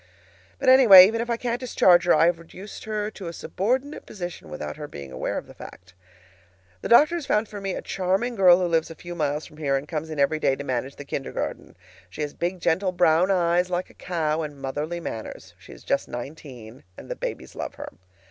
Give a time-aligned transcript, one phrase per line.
[0.57, 4.07] But, anyway, even if I can't discharge her, I have reduced her to a subordinate
[4.07, 5.93] position without her being aware of the fact.
[6.81, 9.57] The doctor has found for me a charming girl who lives a few miles from
[9.57, 11.77] here and comes in every day to manage the kindergarten.
[12.09, 16.07] She has big, gentle, brown eyes, like a cow's, and motherly manners (she is just
[16.07, 17.89] nineteen), and the babies love her.